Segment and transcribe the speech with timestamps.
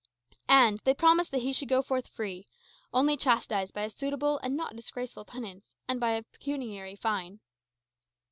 [0.49, 2.47] And they promised that he should go forth free,
[2.91, 7.39] only chastised by a suitable and not disgraceful penance, and by a pecuniary fine.